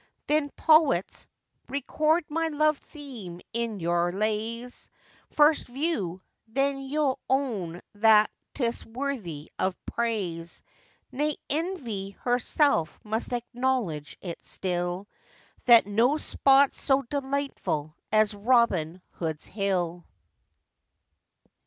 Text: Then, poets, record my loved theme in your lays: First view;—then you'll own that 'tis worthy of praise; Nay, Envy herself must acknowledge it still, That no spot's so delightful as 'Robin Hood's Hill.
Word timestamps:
Then, 0.25 0.49
poets, 0.55 1.27
record 1.69 2.25
my 2.27 2.47
loved 2.47 2.81
theme 2.81 3.39
in 3.53 3.79
your 3.79 4.11
lays: 4.11 4.89
First 5.29 5.67
view;—then 5.67 6.79
you'll 6.81 7.19
own 7.29 7.83
that 7.93 8.31
'tis 8.55 8.83
worthy 8.83 9.51
of 9.59 9.75
praise; 9.85 10.63
Nay, 11.11 11.35
Envy 11.51 12.17
herself 12.21 12.99
must 13.03 13.31
acknowledge 13.31 14.17
it 14.21 14.43
still, 14.43 15.07
That 15.67 15.85
no 15.85 16.17
spot's 16.17 16.81
so 16.81 17.03
delightful 17.03 17.95
as 18.11 18.33
'Robin 18.33 19.03
Hood's 19.11 19.45
Hill. 19.45 20.03